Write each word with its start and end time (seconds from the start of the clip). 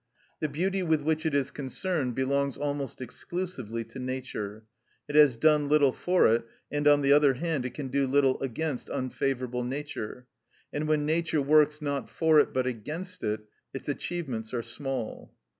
The 0.39 0.49
beauty 0.49 0.81
with 0.81 1.03
which 1.03 1.27
it 1.27 1.35
is 1.35 1.51
concerned 1.51 2.15
belongs 2.15 2.57
almost 2.57 3.01
exclusively 3.01 3.83
to 3.83 3.99
nature; 3.99 4.63
it 5.07 5.13
has 5.13 5.37
done 5.37 5.67
little 5.67 5.91
for 5.91 6.25
it; 6.33 6.43
and, 6.71 6.87
on 6.87 7.01
the 7.03 7.13
other 7.13 7.35
hand, 7.35 7.67
it 7.67 7.75
can 7.75 7.89
do 7.89 8.07
little 8.07 8.41
against 8.41 8.89
unfavourable 8.89 9.63
nature, 9.63 10.25
and 10.73 10.87
when 10.87 11.05
nature 11.05 11.43
works, 11.43 11.83
not 11.83 12.09
for 12.09 12.39
it, 12.39 12.51
but 12.51 12.65
against 12.65 13.23
it, 13.23 13.41
its 13.75 13.87
achievements 13.87 14.55
are 14.55 14.63
small. 14.63 15.35